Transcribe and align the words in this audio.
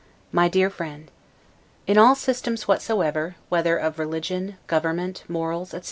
MY 0.31 0.47
DEAR 0.47 0.71
FRIEND: 0.71 1.11
In 1.85 1.95
all 1.99 2.15
systems 2.15 2.67
whatsoever, 2.67 3.35
whether 3.49 3.77
of 3.77 3.99
religion, 3.99 4.57
government, 4.65 5.23
morals, 5.27 5.75
etc. 5.75 5.79